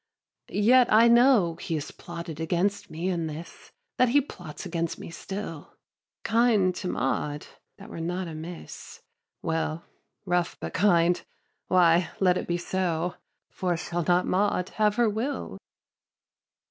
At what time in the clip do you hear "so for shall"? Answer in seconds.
12.57-14.03